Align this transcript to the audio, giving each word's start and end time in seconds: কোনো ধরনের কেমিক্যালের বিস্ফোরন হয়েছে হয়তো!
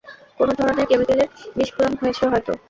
কোনো 0.39 0.51
ধরনের 0.59 0.85
কেমিক্যালের 0.89 1.27
বিস্ফোরন 1.55 1.93
হয়েছে 2.01 2.23
হয়তো! 2.31 2.51